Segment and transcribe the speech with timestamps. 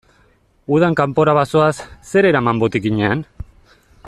[0.77, 1.71] Udan kanpora bazoaz,
[2.13, 3.27] zer eraman botikinean?